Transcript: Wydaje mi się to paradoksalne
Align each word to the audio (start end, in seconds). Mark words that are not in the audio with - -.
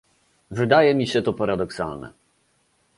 Wydaje 0.51 0.93
mi 0.95 1.07
się 1.07 1.21
to 1.21 1.33
paradoksalne 1.33 2.13